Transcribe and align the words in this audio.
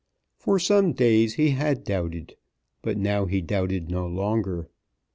For 0.39 0.57
some 0.57 0.93
days 0.93 1.35
he 1.35 1.51
had 1.51 1.83
doubted, 1.83 2.35
but 2.81 2.97
now 2.97 3.27
he 3.27 3.39
doubted 3.39 3.91
no 3.91 4.07
longer. 4.07 4.67